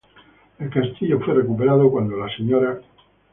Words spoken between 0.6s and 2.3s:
castillo fue recuperado cuando la